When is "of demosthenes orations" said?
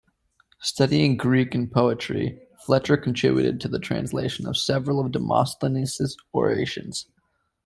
4.99-7.05